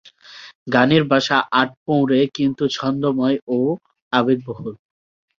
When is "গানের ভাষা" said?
0.73-1.37